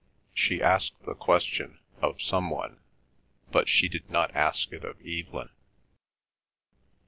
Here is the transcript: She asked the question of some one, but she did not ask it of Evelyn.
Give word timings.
She 0.33 0.63
asked 0.63 1.03
the 1.05 1.13
question 1.13 1.77
of 2.01 2.23
some 2.23 2.49
one, 2.49 2.79
but 3.51 3.69
she 3.69 3.87
did 3.87 4.09
not 4.09 4.35
ask 4.35 4.73
it 4.73 4.83
of 4.83 4.99
Evelyn. 5.05 5.51